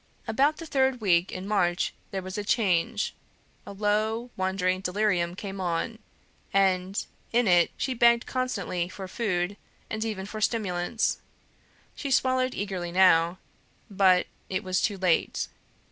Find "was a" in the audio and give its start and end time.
2.23-2.43